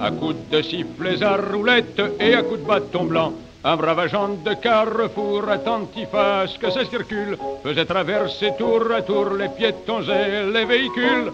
à 0.00 0.10
coups 0.10 0.34
de 0.50 0.62
sifflets 0.62 1.22
à 1.22 1.36
roulettes 1.36 2.02
et 2.18 2.34
à 2.34 2.42
coups 2.42 2.58
de 2.58 2.66
bâton 2.66 3.04
blanc, 3.04 3.32
un 3.62 3.76
brave 3.76 4.00
agent 4.00 4.30
de 4.44 4.54
carrefour 4.54 5.48
attentif 5.48 6.12
à 6.12 6.44
ce 6.48 6.58
que 6.58 6.72
ça 6.72 6.84
circule 6.86 7.38
faisait 7.62 7.84
traverser 7.84 8.50
tour 8.58 8.90
à 8.92 9.02
tour 9.02 9.30
les 9.34 9.48
piétons 9.48 10.02
et 10.02 10.50
les 10.52 10.64
véhicules. 10.64 11.30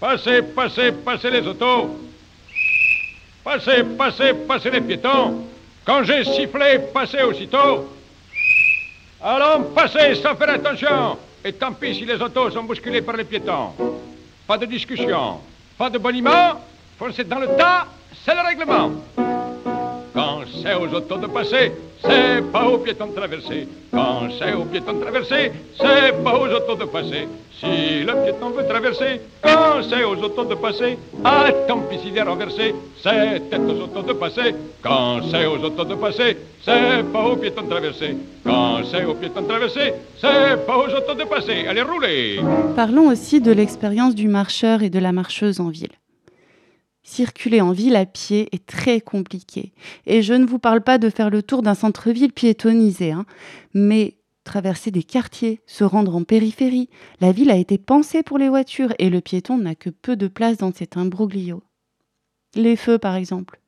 Passez, 0.00 0.42
passez, 0.42 0.90
passez 0.90 1.30
les 1.30 1.46
autos. 1.46 1.96
Passez, 3.44 3.84
passez, 3.96 4.34
passez 4.48 4.70
les 4.72 4.80
piétons. 4.80 5.44
Quand 5.84 6.02
j'ai 6.02 6.24
sifflé, 6.24 6.80
passez 6.92 7.22
aussitôt. 7.22 7.88
Allons, 9.22 9.62
passez 9.76 10.16
sans 10.16 10.34
faire 10.34 10.50
attention. 10.50 11.18
Et 11.44 11.52
tant 11.52 11.72
pis 11.72 11.94
si 11.94 12.06
les 12.06 12.20
autos 12.22 12.50
sont 12.50 12.64
bousculées 12.64 13.02
par 13.02 13.16
les 13.16 13.24
piétons. 13.24 13.72
Pas 14.46 14.56
de 14.56 14.64
discussion, 14.64 15.40
pas 15.76 15.90
de 15.90 15.98
boniment. 15.98 16.60
Foncez 16.98 17.24
dans 17.24 17.38
le 17.38 17.48
tas, 17.48 17.86
c'est 18.24 18.34
le 18.34 18.40
règlement. 18.40 18.90
Quand 20.14 20.42
c'est 20.62 20.74
aux 20.74 20.94
autos 20.94 21.16
de 21.16 21.26
passer, 21.26 21.72
c'est 22.00 22.52
pas 22.52 22.68
aux 22.68 22.78
piétons 22.78 23.08
de 23.08 23.14
traverser. 23.16 23.66
Quand 23.90 24.28
c'est 24.38 24.52
aux 24.52 24.64
piétons 24.64 24.92
de 24.92 25.00
traverser, 25.00 25.50
c'est 25.76 26.22
pas 26.22 26.38
aux 26.38 26.46
autos 26.46 26.76
de 26.76 26.84
passer. 26.84 27.26
Si 27.58 28.04
le 28.04 28.12
piéton 28.22 28.50
veut 28.50 28.64
traverser, 28.64 29.20
quand 29.42 29.82
c'est 29.88 30.04
aux 30.04 30.14
autos 30.16 30.44
de 30.44 30.54
passer, 30.54 30.98
ah 31.24 31.46
tant 31.66 31.80
pis 31.80 31.98
s'il 31.98 32.16
est 32.16 32.22
renversé, 32.22 32.74
c'est 33.02 33.58
aux 33.58 33.82
autos 33.82 34.02
de 34.02 34.12
passer. 34.12 34.54
Quand 34.82 35.20
c'est 35.32 35.46
aux 35.46 35.58
autos 35.58 35.84
de 35.84 35.94
passer, 35.96 36.36
c'est 36.64 37.02
pas 37.12 37.24
aux 37.24 37.36
piétons 37.36 37.62
de 37.62 37.70
traverser. 37.70 38.16
Quand 38.44 38.82
c'est 38.88 39.04
aux 39.04 39.14
piétons 39.14 39.42
de 39.42 39.48
traverser, 39.48 39.94
c'est 40.20 40.64
pas 40.64 40.78
aux 40.78 40.94
autos 40.94 41.14
de 41.14 41.24
passer. 41.24 41.66
Allez, 41.68 41.82
roulez 41.82 42.40
Parlons 42.76 43.08
aussi 43.08 43.40
de 43.40 43.50
l'expérience 43.50 44.14
du 44.14 44.28
marcheur 44.28 44.84
et 44.84 44.90
de 44.90 45.00
la 45.00 45.10
marcheuse 45.10 45.58
en 45.58 45.70
ville. 45.70 45.92
Circuler 47.04 47.60
en 47.60 47.72
ville 47.72 47.96
à 47.96 48.06
pied 48.06 48.48
est 48.52 48.64
très 48.64 49.00
compliqué. 49.00 49.72
Et 50.06 50.22
je 50.22 50.32
ne 50.32 50.46
vous 50.46 50.58
parle 50.58 50.80
pas 50.80 50.96
de 50.96 51.10
faire 51.10 51.28
le 51.28 51.42
tour 51.42 51.62
d'un 51.62 51.74
centre-ville 51.74 52.32
piétonisé, 52.32 53.12
hein, 53.12 53.26
mais 53.74 54.16
traverser 54.42 54.90
des 54.90 55.02
quartiers, 55.02 55.60
se 55.66 55.84
rendre 55.84 56.16
en 56.16 56.24
périphérie. 56.24 56.88
La 57.20 57.30
ville 57.30 57.50
a 57.50 57.56
été 57.56 57.76
pensée 57.76 58.22
pour 58.22 58.38
les 58.38 58.48
voitures 58.48 58.94
et 58.98 59.10
le 59.10 59.20
piéton 59.20 59.58
n'a 59.58 59.74
que 59.74 59.90
peu 59.90 60.16
de 60.16 60.28
place 60.28 60.56
dans 60.56 60.72
cet 60.72 60.96
imbroglio. 60.96 61.62
Les 62.54 62.76
feux, 62.76 62.98
par 62.98 63.16
exemple. 63.16 63.60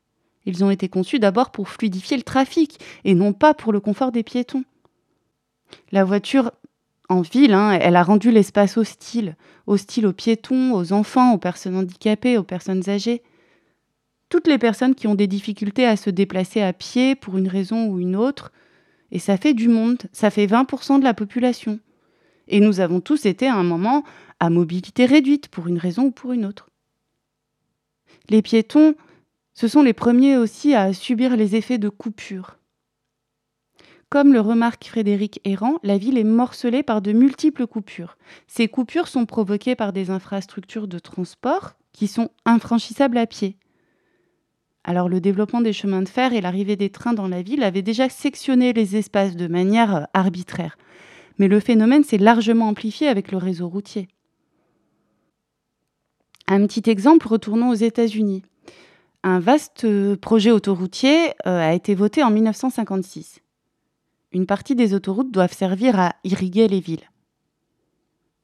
Ils 0.45 0.63
ont 0.63 0.71
été 0.71 0.89
conçus 0.89 1.19
d'abord 1.19 1.51
pour 1.51 1.69
fluidifier 1.69 2.17
le 2.17 2.23
trafic 2.23 2.79
et 3.03 3.13
non 3.13 3.33
pas 3.33 3.53
pour 3.53 3.71
le 3.71 3.79
confort 3.79 4.11
des 4.11 4.23
piétons. 4.23 4.63
La 5.91 6.05
voiture 6.05 6.51
en 7.09 7.21
ville, 7.21 7.53
hein, 7.53 7.71
elle 7.81 7.95
a 7.95 8.03
rendu 8.03 8.31
l'espace 8.31 8.77
hostile, 8.77 9.35
hostile 9.65 10.07
aux 10.07 10.13
piétons, 10.13 10.73
aux 10.73 10.91
enfants, 10.91 11.33
aux 11.33 11.37
personnes 11.37 11.77
handicapées, 11.77 12.37
aux 12.37 12.43
personnes 12.43 12.89
âgées. 12.89 13.21
Toutes 14.29 14.47
les 14.47 14.57
personnes 14.57 14.93
qui 14.93 15.07
ont 15.07 15.15
des 15.15 15.27
difficultés 15.27 15.85
à 15.85 15.95
se 15.95 16.09
déplacer 16.09 16.61
à 16.61 16.73
pied 16.73 17.15
pour 17.15 17.37
une 17.37 17.47
raison 17.47 17.87
ou 17.87 17.99
une 17.99 18.17
autre, 18.17 18.51
et 19.11 19.19
ça 19.19 19.37
fait 19.37 19.53
du 19.53 19.69
monde, 19.69 20.03
ça 20.11 20.29
fait 20.29 20.47
20% 20.47 20.99
de 20.99 21.05
la 21.05 21.13
population. 21.13 21.79
Et 22.49 22.59
nous 22.59 22.81
avons 22.81 22.99
tous 22.99 23.25
été 23.25 23.47
à 23.47 23.55
un 23.55 23.63
moment 23.63 24.03
à 24.39 24.49
mobilité 24.49 25.05
réduite 25.05 25.47
pour 25.47 25.67
une 25.67 25.77
raison 25.77 26.05
ou 26.05 26.11
pour 26.11 26.33
une 26.33 26.45
autre. 26.45 26.69
Les 28.29 28.41
piétons, 28.41 28.95
ce 29.53 29.69
sont 29.69 29.81
les 29.81 29.93
premiers 29.93 30.35
aussi 30.35 30.75
à 30.75 30.91
subir 30.91 31.37
les 31.37 31.55
effets 31.55 31.77
de 31.77 31.89
coupure. 31.89 32.57
Comme 34.09 34.31
le 34.31 34.39
remarque 34.39 34.85
Frédéric 34.85 35.41
Errand, 35.43 35.79
la 35.83 35.97
ville 35.97 36.17
est 36.17 36.23
morcelée 36.23 36.81
par 36.81 37.01
de 37.01 37.11
multiples 37.11 37.67
coupures. 37.67 38.17
Ces 38.47 38.69
coupures 38.69 39.09
sont 39.09 39.25
provoquées 39.25 39.75
par 39.75 39.91
des 39.91 40.11
infrastructures 40.11 40.87
de 40.87 40.97
transport 40.97 41.73
qui 41.91 42.07
sont 42.07 42.29
infranchissables 42.45 43.17
à 43.17 43.27
pied. 43.27 43.57
Alors 44.85 45.09
le 45.09 45.19
développement 45.19 45.59
des 45.59 45.73
chemins 45.73 46.01
de 46.01 46.07
fer 46.07 46.31
et 46.31 46.39
l'arrivée 46.39 46.77
des 46.77 46.89
trains 46.89 47.13
dans 47.13 47.27
la 47.27 47.41
ville 47.41 47.63
avaient 47.63 47.81
déjà 47.81 48.07
sectionné 48.07 48.71
les 48.71 48.95
espaces 48.95 49.35
de 49.35 49.47
manière 49.47 50.07
arbitraire. 50.13 50.77
Mais 51.37 51.49
le 51.49 51.59
phénomène 51.59 52.05
s'est 52.05 52.17
largement 52.17 52.69
amplifié 52.69 53.09
avec 53.09 53.33
le 53.33 53.37
réseau 53.37 53.67
routier. 53.67 54.07
Un 56.47 56.65
petit 56.65 56.89
exemple, 56.89 57.27
retournons 57.27 57.71
aux 57.71 57.73
États-Unis. 57.73 58.43
Un 59.23 59.39
vaste 59.39 60.15
projet 60.15 60.51
autoroutier 60.51 61.31
euh, 61.45 61.59
a 61.59 61.73
été 61.73 61.93
voté 61.93 62.23
en 62.23 62.31
1956 62.31 63.41
une 64.31 64.45
partie 64.45 64.75
des 64.75 64.93
autoroutes 64.93 65.31
doivent 65.31 65.53
servir 65.53 65.99
à 65.99 66.15
irriguer 66.23 66.67
les 66.67 66.79
villes. 66.79 67.09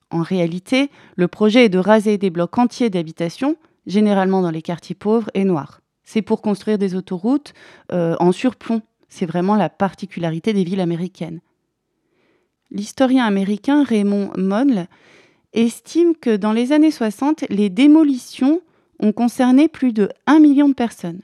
En 0.09 0.21
réalité, 0.21 0.91
le 1.15 1.27
projet 1.27 1.65
est 1.65 1.69
de 1.69 1.79
raser 1.79 2.17
des 2.17 2.29
blocs 2.29 2.57
entiers 2.57 2.89
d'habitation, 2.89 3.55
généralement 3.87 4.41
dans 4.41 4.51
les 4.51 4.61
quartiers 4.61 4.95
pauvres 4.95 5.29
et 5.33 5.43
noirs. 5.43 5.81
C'est 6.03 6.21
pour 6.21 6.41
construire 6.41 6.77
des 6.77 6.95
autoroutes 6.95 7.53
euh, 7.91 8.15
en 8.19 8.31
surplomb. 8.31 8.81
C'est 9.09 9.25
vraiment 9.25 9.55
la 9.55 9.69
particularité 9.69 10.53
des 10.53 10.63
villes 10.63 10.81
américaines. 10.81 11.41
L'historien 12.71 13.25
américain 13.25 13.83
Raymond 13.83 14.31
Monle 14.37 14.87
estime 15.53 16.15
que 16.15 16.35
dans 16.35 16.53
les 16.53 16.71
années 16.71 16.91
60, 16.91 17.45
les 17.49 17.69
démolitions 17.69 18.61
ont 18.99 19.11
concerné 19.11 19.67
plus 19.67 19.93
de 19.93 20.09
1 20.27 20.39
million 20.39 20.69
de 20.69 20.73
personnes. 20.73 21.21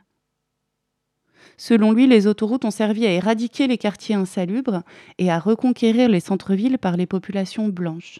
Selon 1.58 1.92
lui, 1.92 2.08
les 2.08 2.28
autoroutes 2.28 2.66
ont 2.66 2.72
servi 2.72 3.06
à 3.06 3.12
éradiquer 3.12 3.68
les 3.68 3.78
quartiers 3.78 4.16
insalubres 4.16 4.84
et 5.18 5.30
à 5.30 5.40
reconquérir 5.40 6.10
les 6.10 6.20
centres-villes 6.20 6.78
par 6.78 6.98
les 6.98 7.06
populations 7.06 7.68
blanches. 7.68 8.20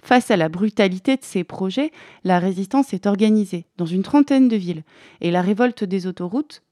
Face 0.00 0.32
à 0.32 0.36
la 0.36 0.48
brutalité 0.48 1.16
de 1.16 1.22
ces 1.22 1.44
projets, 1.44 1.92
la 2.24 2.40
résistance 2.40 2.92
est 2.92 3.06
organisée 3.06 3.66
dans 3.76 3.86
une 3.86 4.02
trentaine 4.02 4.48
de 4.48 4.56
villes 4.56 4.82
et 5.20 5.30
la 5.30 5.42
révolte 5.42 5.84
des 5.84 6.08
autoroutes, 6.08 6.62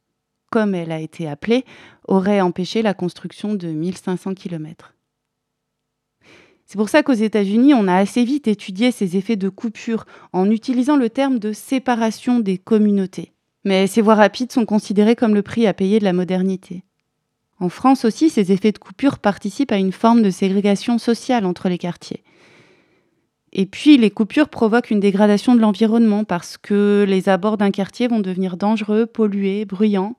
comme 0.50 0.74
elle 0.74 0.90
a 0.90 0.98
été 0.98 1.28
appelée, 1.28 1.64
aurait 2.08 2.40
empêché 2.40 2.82
la 2.82 2.92
construction 2.92 3.54
de 3.54 3.68
1500 3.68 4.34
km. 4.34 4.94
C'est 6.66 6.76
pour 6.76 6.88
ça 6.88 7.02
qu'aux 7.02 7.12
États-Unis, 7.12 7.74
on 7.74 7.88
a 7.88 7.96
assez 7.96 8.24
vite 8.24 8.46
étudié 8.46 8.92
ces 8.92 9.16
effets 9.16 9.36
de 9.36 9.48
coupure 9.48 10.06
en 10.32 10.50
utilisant 10.50 10.96
le 10.96 11.10
terme 11.10 11.38
de 11.38 11.52
séparation 11.52 12.38
des 12.38 12.58
communautés. 12.58 13.32
Mais 13.64 13.86
ces 13.86 14.00
voies 14.00 14.14
rapides 14.14 14.52
sont 14.52 14.64
considérées 14.64 15.16
comme 15.16 15.34
le 15.34 15.42
prix 15.42 15.66
à 15.66 15.74
payer 15.74 15.98
de 15.98 16.04
la 16.04 16.12
modernité. 16.12 16.84
En 17.58 17.68
France 17.68 18.06
aussi, 18.06 18.30
ces 18.30 18.52
effets 18.52 18.72
de 18.72 18.78
coupure 18.78 19.18
participent 19.18 19.72
à 19.72 19.76
une 19.76 19.92
forme 19.92 20.22
de 20.22 20.30
ségrégation 20.30 20.98
sociale 20.98 21.44
entre 21.44 21.68
les 21.68 21.76
quartiers. 21.76 22.24
Et 23.52 23.66
puis, 23.66 23.98
les 23.98 24.10
coupures 24.10 24.48
provoquent 24.48 24.90
une 24.90 25.00
dégradation 25.00 25.54
de 25.54 25.60
l'environnement 25.60 26.24
parce 26.24 26.56
que 26.56 27.04
les 27.06 27.28
abords 27.28 27.58
d'un 27.58 27.70
quartier 27.70 28.08
vont 28.08 28.20
devenir 28.20 28.56
dangereux, 28.56 29.06
pollués, 29.06 29.64
bruyants, 29.64 30.16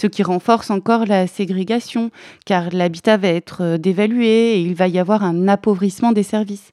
ce 0.00 0.06
qui 0.06 0.22
renforce 0.22 0.70
encore 0.70 1.04
la 1.04 1.26
ségrégation, 1.26 2.10
car 2.46 2.70
l'habitat 2.72 3.18
va 3.18 3.28
être 3.28 3.76
dévalué 3.76 4.54
et 4.54 4.60
il 4.62 4.74
va 4.74 4.88
y 4.88 4.98
avoir 4.98 5.22
un 5.22 5.46
appauvrissement 5.46 6.12
des 6.12 6.22
services. 6.22 6.72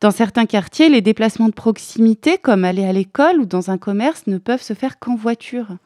Dans 0.00 0.12
certains 0.12 0.46
quartiers, 0.46 0.88
les 0.88 1.00
déplacements 1.00 1.48
de 1.48 1.54
proximité, 1.54 2.38
comme 2.38 2.64
aller 2.64 2.84
à 2.84 2.92
l'école 2.92 3.40
ou 3.40 3.46
dans 3.46 3.70
un 3.70 3.78
commerce, 3.78 4.28
ne 4.28 4.38
peuvent 4.38 4.62
se 4.62 4.74
faire 4.74 5.00
qu'en 5.00 5.16
voiture. 5.16 5.76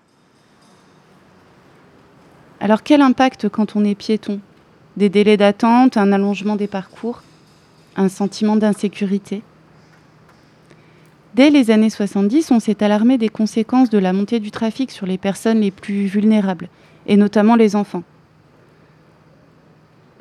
Alors 2.60 2.82
quel 2.82 3.00
impact 3.00 3.48
quand 3.48 3.74
on 3.74 3.84
est 3.84 3.94
piéton? 3.94 4.40
Des 4.98 5.08
délais 5.08 5.38
d'attente, 5.38 5.96
un 5.96 6.12
allongement 6.12 6.56
des 6.56 6.66
parcours, 6.66 7.22
un 7.96 8.10
sentiment 8.10 8.56
d'insécurité? 8.56 9.42
Dès 11.34 11.48
les 11.48 11.70
années 11.70 11.88
70, 11.88 12.50
on 12.50 12.60
s'est 12.60 12.84
alarmé 12.84 13.16
des 13.16 13.30
conséquences 13.30 13.88
de 13.88 13.96
la 13.96 14.12
montée 14.12 14.38
du 14.38 14.50
trafic 14.50 14.90
sur 14.90 15.06
les 15.06 15.16
personnes 15.16 15.60
les 15.60 15.70
plus 15.70 16.04
vulnérables, 16.04 16.68
et 17.06 17.16
notamment 17.16 17.56
les 17.56 17.74
enfants. 17.74 18.02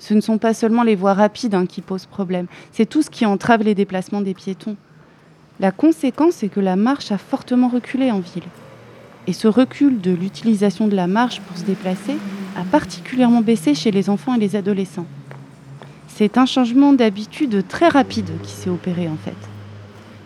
Ce 0.02 0.16
ne 0.16 0.20
sont 0.20 0.40
pas 0.40 0.56
seulement 0.56 0.82
les 0.82 0.96
voies 0.96 1.14
rapides 1.14 1.54
hein, 1.54 1.68
qui 1.68 1.82
posent 1.82 2.08
problème, 2.08 2.48
c'est 2.72 2.88
tout 2.88 3.04
ce 3.04 3.12
qui 3.12 3.24
entrave 3.24 3.62
les 3.62 3.76
déplacements 3.76 4.22
des 4.22 4.34
piétons. 4.34 4.76
La 5.60 5.72
conséquence, 5.72 6.34
c'est 6.34 6.50
que 6.50 6.60
la 6.60 6.76
marche 6.76 7.12
a 7.12 7.20
fortement 7.20 7.68
reculé 7.68 8.10
en 8.10 8.20
ville. 8.20 8.50
Et 9.28 9.34
ce 9.34 9.48
recul 9.48 10.02
de 10.02 10.10
l'utilisation 10.10 10.88
de 10.88 10.96
la 10.96 11.06
marche 11.06 11.40
pour 11.42 11.56
se 11.56 11.66
déplacer 11.66 12.18
a 12.58 12.64
particulièrement 12.64 13.42
baissé 13.42 13.76
chez 13.76 13.92
les 13.92 14.10
enfants 14.10 14.34
et 14.34 14.40
les 14.40 14.56
adolescents. 14.56 15.06
C'est 16.08 16.40
un 16.40 16.48
changement 16.48 16.94
d'habitude 16.94 17.68
très 17.68 17.88
rapide 17.88 18.32
qui 18.42 18.54
s'est 18.54 18.72
opéré 18.72 19.08
en 19.08 19.18
fait. 19.18 19.38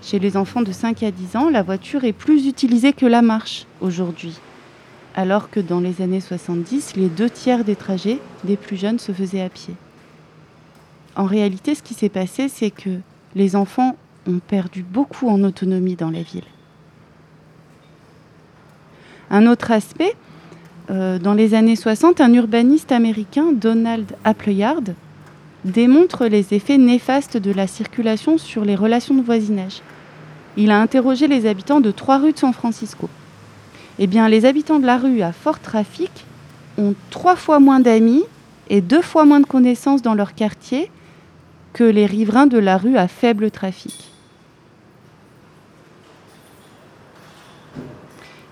Chez 0.02 0.20
les 0.20 0.38
enfants 0.38 0.62
de 0.62 0.72
5 0.72 1.04
à 1.04 1.12
10 1.12 1.36
ans, 1.36 1.50
la 1.50 1.64
voiture 1.64 2.06
est 2.06 2.14
plus 2.14 2.48
utilisée 2.48 2.94
que 2.94 3.06
la 3.06 3.22
marche 3.22 3.66
aujourd'hui. 3.82 4.40
Alors 5.16 5.50
que 5.50 5.60
dans 5.60 5.80
les 5.80 6.02
années 6.02 6.20
70, 6.20 6.96
les 6.96 7.08
deux 7.08 7.30
tiers 7.30 7.64
des 7.64 7.76
trajets 7.76 8.20
des 8.44 8.58
plus 8.58 8.78
jeunes 8.78 9.00
se 9.00 9.12
faisaient 9.12 9.42
à 9.42 9.50
pied. 9.50 9.74
En 11.16 11.26
réalité, 11.26 11.74
ce 11.74 11.82
qui 11.82 11.94
s'est 11.94 12.10
passé, 12.10 12.50
c'est 12.50 12.70
que 12.70 13.00
les 13.34 13.56
enfants 13.56 13.96
ont 14.28 14.40
perdu 14.40 14.84
beaucoup 14.84 15.30
en 15.30 15.44
autonomie 15.44 15.96
dans 15.96 16.12
la 16.12 16.22
ville. 16.22 16.44
Un 19.32 19.48
autre 19.48 19.72
aspect, 19.72 20.14
euh, 20.92 21.18
dans 21.18 21.34
les 21.34 21.54
années 21.54 21.76
60, 21.76 22.22
un 22.22 22.34
urbaniste 22.34 22.92
américain, 22.92 23.54
Donald 23.54 24.12
Appleyard, 24.24 24.84
démontre 25.64 26.28
les 26.28 26.54
effets 26.54 26.78
néfastes 26.78 27.38
de 27.38 27.52
la 27.52 27.66
circulation 27.66 28.38
sur 28.38 28.66
les 28.66 28.76
relations 28.76 29.16
de 29.16 29.22
voisinage 29.22 29.82
il 30.58 30.72
a 30.72 30.80
interrogé 30.80 31.28
les 31.28 31.46
habitants 31.46 31.82
de 31.82 31.92
trois 31.92 32.18
rues 32.18 32.34
de 32.34 32.38
San 32.38 32.54
Francisco. 32.54 33.10
Eh 33.98 34.08
bien, 34.08 34.28
les 34.28 34.46
habitants 34.46 34.80
de 34.80 34.86
la 34.86 34.98
rue 34.98 35.22
à 35.22 35.32
fort 35.32 35.60
trafic 35.60 36.12
ont 36.78 36.96
trois 37.10 37.36
fois 37.36 37.60
moins 37.60 37.80
d'amis 37.80 38.24
et 38.70 38.82
deux 38.82 39.02
fois 39.02 39.26
moins 39.26 39.40
de 39.40 39.46
connaissances 39.46 40.02
dans 40.02 40.16
leur 40.16 40.36
quartier 40.36 40.92
que 41.74 41.84
les 41.84 42.06
riverains 42.06 42.48
de 42.48 42.58
la 42.58 42.78
rue 42.78 42.98
à 42.98 43.08
faible 43.08 43.52
trafic. 43.52 44.12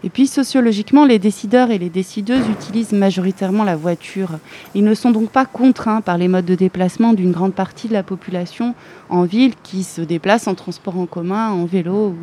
Et 0.06 0.10
puis 0.10 0.28
sociologiquement, 0.28 1.06
les 1.06 1.18
décideurs 1.18 1.72
et 1.72 1.78
les 1.78 1.90
décideuses 1.90 2.48
utilisent 2.50 2.92
majoritairement 2.92 3.64
la 3.64 3.78
voiture. 3.78 4.32
Ils 4.76 4.84
ne 4.84 4.94
sont 4.94 5.12
donc 5.12 5.30
pas 5.30 5.46
contraints 5.46 6.02
par 6.02 6.18
les 6.18 6.28
modes 6.28 6.46
de 6.46 6.56
déplacement 6.56 7.14
d'une 7.14 7.32
grande 7.32 7.54
partie 7.54 7.88
de 7.88 7.94
la 7.94 8.04
population 8.04 8.76
en 9.08 9.24
ville 9.24 9.54
qui 9.64 9.84
se 9.84 10.02
déplace 10.02 10.48
en 10.48 10.56
transport 10.56 10.98
en 10.98 11.06
commun, 11.06 11.52
en 11.52 11.64
vélo 11.64 12.10
ou 12.10 12.18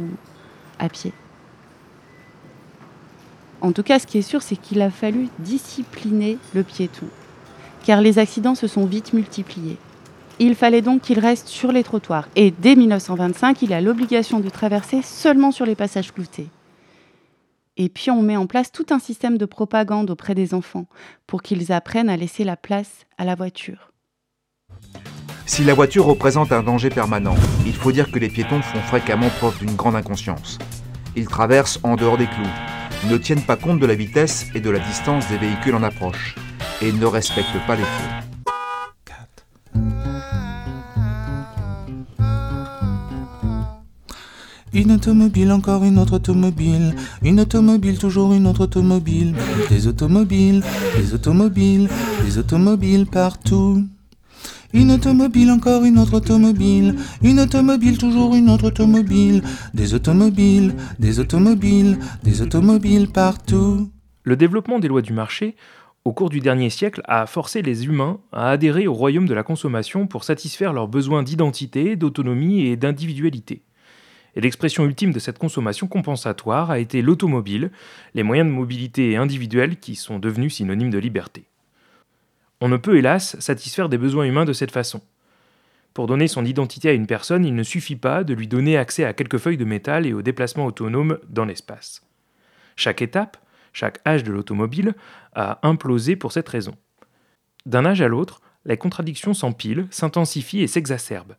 à 0.79 0.91
pied. 0.91 1.13
En 3.61 3.73
tout 3.73 3.83
cas, 3.83 3.99
ce 3.99 4.07
qui 4.07 4.19
est 4.19 4.23
sûr, 4.23 4.43
c'est 4.43 4.57
qu'il 4.57 4.81
a 4.81 4.91
fallu 4.91 5.29
discipliner 5.39 6.39
le 6.55 6.63
piéton, 6.63 7.07
car 7.85 8.01
les 8.01 8.19
accidents 8.19 8.55
se 8.55 8.67
sont 8.67 8.87
vite 8.87 9.13
multipliés. 9.13 9.77
Il 10.39 10.55
fallait 10.55 10.81
donc 10.81 11.03
qu'il 11.03 11.19
reste 11.19 11.49
sur 11.49 11.71
les 11.71 11.85
trottoirs, 11.85 12.29
et 12.37 12.51
dès 12.51 12.75
1925, 12.75 13.61
il 13.63 13.75
a 13.75 13.83
l'obligation 13.83 14.41
de 14.41 14.49
traverser 14.49 15.03
seulement 15.03 15.53
sur 15.53 15.67
les 15.67 15.75
passages 15.75 16.13
cloutés. 16.13 16.49
Et 17.77 17.89
puis 17.89 18.11
on 18.11 18.23
met 18.23 18.37
en 18.37 18.47
place 18.47 18.73
tout 18.73 18.87
un 18.91 18.99
système 18.99 19.39
de 19.39 19.45
propagande 19.45 20.11
auprès 20.11 20.35
des 20.35 20.55
enfants 20.55 20.87
pour 21.27 21.43
qu'ils 21.43 21.73
apprennent 21.73 22.11
à 22.11 22.17
laisser 22.17 22.45
la 22.45 22.57
place 22.57 23.07
à 23.19 23.25
la 23.25 23.35
voiture. 23.35 23.93
Si 25.47 25.65
la 25.65 25.75
voiture 25.75 26.05
représente 26.05 26.53
un 26.53 26.63
danger 26.63 26.91
permanent, 26.91 27.35
il 27.67 27.75
faut 27.75 27.93
dire 27.93 28.11
que 28.11 28.19
les 28.19 28.29
piétons 28.29 28.63
font 28.63 28.81
fréquemment 28.81 29.29
preuve 29.31 29.59
d'une 29.59 29.75
grande 29.75 29.97
inconscience. 29.97 30.59
Ils 31.17 31.27
traversent 31.27 31.81
en 31.83 31.97
dehors 31.97 32.17
des 32.17 32.27
clous, 32.27 32.47
ne 33.09 33.17
tiennent 33.17 33.43
pas 33.43 33.57
compte 33.57 33.81
de 33.81 33.87
la 33.87 33.95
vitesse 33.95 34.47
et 34.55 34.61
de 34.61 34.71
la 34.71 34.79
distance 34.79 35.29
des 35.29 35.39
véhicules 35.39 35.75
en 35.75 35.83
approche, 35.83 36.35
et 36.83 36.93
ne 36.93 37.07
respectent 37.07 37.67
pas 37.67 37.77
les 37.77 37.83
feux. 37.83 38.31
Une 44.73 44.93
automobile, 44.93 45.51
encore 45.51 45.83
une 45.83 45.99
autre 45.99 46.15
automobile. 46.15 46.95
Une 47.23 47.41
automobile, 47.41 47.99
toujours 47.99 48.33
une 48.33 48.47
autre 48.47 48.63
automobile. 48.63 49.35
Des 49.69 49.89
automobiles, 49.89 50.63
des 50.97 51.13
automobiles, 51.13 51.89
des 52.25 52.39
automobiles 52.39 53.07
partout. 53.07 53.85
Une 54.73 54.93
automobile, 54.93 55.51
encore 55.51 55.85
une 55.85 55.99
autre 55.99 56.15
automobile. 56.15 56.95
Une 57.23 57.41
automobile, 57.41 57.99
toujours 57.99 58.37
une 58.37 58.49
autre 58.49 58.69
automobile. 58.69 59.43
Des 59.75 59.95
automobiles, 59.95 60.75
des 61.01 61.19
automobiles, 61.19 61.99
des 62.23 62.41
automobiles 62.41 63.09
partout. 63.09 63.91
Le 64.23 64.37
développement 64.37 64.79
des 64.79 64.87
lois 64.87 65.03
du 65.03 65.13
marché, 65.13 65.57
au 66.05 66.13
cours 66.13 66.31
du 66.31 66.39
dernier 66.39 66.71
siècle, 66.71 67.03
a 67.07 67.27
forcé 67.27 67.63
les 67.63 67.87
humains 67.87 68.21
à 68.31 68.51
adhérer 68.51 68.87
au 68.87 68.95
royaume 68.95 69.27
de 69.27 69.35
la 69.35 69.43
consommation 69.43 70.07
pour 70.07 70.23
satisfaire 70.23 70.73
leurs 70.73 70.89
besoins 70.89 71.25
d'identité, 71.25 71.97
d'autonomie 71.97 72.61
et 72.67 72.77
d'individualité. 72.77 73.65
Et 74.37 74.41
l'expression 74.41 74.85
ultime 74.85 75.13
de 75.13 75.19
cette 75.19 75.39
consommation 75.39 75.89
compensatoire 75.89 76.71
a 76.71 76.79
été 76.79 77.03
l'automobile, 77.03 77.73
les 78.15 78.23
moyens 78.23 78.49
de 78.49 78.55
mobilité 78.55 79.17
individuels 79.17 79.81
qui 79.81 79.97
sont 79.97 80.21
devenus 80.21 80.55
synonymes 80.55 80.91
de 80.91 80.99
liberté. 80.99 81.50
On 82.61 82.69
ne 82.69 82.77
peut 82.77 82.99
hélas 82.99 83.39
satisfaire 83.41 83.89
des 83.89 83.99
besoins 83.99 84.25
humains 84.25 84.45
de 84.45 84.53
cette 84.53 84.71
façon. 84.71 85.01
Pour 85.95 86.07
donner 86.07 86.29
son 86.29 86.45
identité 86.45 86.89
à 86.89 86.93
une 86.93 87.07
personne, 87.07 87.45
il 87.45 87.55
ne 87.55 87.63
suffit 87.63 87.97
pas 87.97 88.23
de 88.23 88.35
lui 88.35 88.47
donner 88.47 88.77
accès 88.77 89.05
à 89.05 89.13
quelques 89.13 89.39
feuilles 89.39 89.57
de 89.57 89.65
métal 89.65 90.07
et 90.07 90.13
au 90.13 90.23
déplacement 90.23 90.67
autonome 90.67 91.19
dans 91.29 91.45
l'espace. 91.45 92.03
Chaque 92.77 93.03
étape, 93.03 93.37
chaque 93.73 94.01
âge 94.07 94.25
de 94.25 94.33
l'automobile 94.33 94.95
a 95.35 95.59
implosé 95.67 96.17
pour 96.17 96.33
cette 96.33 96.49
raison. 96.49 96.77
D'un 97.67 97.87
âge 97.87 98.03
à 98.03 98.09
l'autre, 98.09 98.41
les 98.65 98.77
contradictions 98.77 99.35
s'empilent, 99.35 99.87
s'intensifient 99.91 100.63
et 100.63 100.67
s'exacerbent 100.67 101.37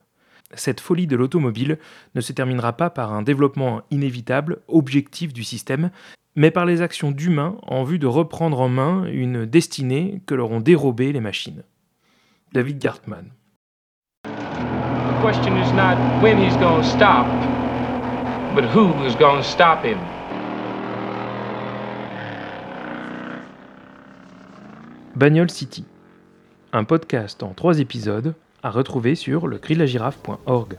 cette 0.53 0.79
folie 0.79 1.07
de 1.07 1.15
l'automobile 1.15 1.77
ne 2.15 2.21
se 2.21 2.33
terminera 2.33 2.73
pas 2.73 2.89
par 2.89 3.13
un 3.13 3.21
développement 3.21 3.81
inévitable, 3.91 4.59
objectif 4.67 5.33
du 5.33 5.43
système, 5.43 5.91
mais 6.35 6.51
par 6.51 6.65
les 6.65 6.81
actions 6.81 7.11
d'humains 7.11 7.57
en 7.63 7.83
vue 7.83 7.99
de 7.99 8.07
reprendre 8.07 8.59
en 8.59 8.69
main 8.69 9.05
une 9.05 9.45
destinée 9.45 10.21
que 10.25 10.35
leur 10.35 10.51
ont 10.51 10.61
dérobée 10.61 11.11
les 11.11 11.19
machines. 11.19 11.63
David 12.53 12.79
Gartman. 12.79 13.31
The 14.23 15.21
question 15.21 15.55
is 15.57 15.71
not 15.73 15.97
when 16.21 16.37
he's 16.37 16.57
going 16.57 16.81
to 16.81 16.87
stop, 16.87 17.27
but 18.55 18.65
who 18.75 18.91
is 19.05 19.15
going 19.15 19.37
to 19.37 19.43
stop 19.43 19.85
him. 19.85 19.97
Bagnole 25.15 25.51
City, 25.51 25.85
un 26.73 26.83
podcast 26.83 27.43
en 27.43 27.53
trois 27.53 27.79
épisodes 27.79 28.33
à 28.63 28.69
retrouver 28.71 29.15
sur 29.15 29.47
le 29.47 29.57
cri 29.59 29.75
de 29.75 29.79
la 29.79 29.85
girafe.org. 29.85 30.77